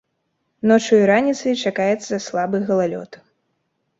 Ноччу 0.69 0.93
і 1.01 1.01
раніцай 1.11 1.53
чакаецца 1.67 2.19
слабы 2.27 2.57
галалёд. 2.69 3.11